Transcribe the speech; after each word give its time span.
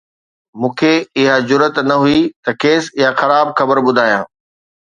مون 0.59 0.71
کي 0.79 0.93
اها 1.17 1.35
جرئت 1.49 1.75
نه 1.89 1.95
هئي 2.03 2.19
ته 2.43 2.51
کيس 2.61 2.83
اها 2.99 3.11
خراب 3.19 3.47
خبر 3.57 3.77
ٻڌايان 3.85 4.23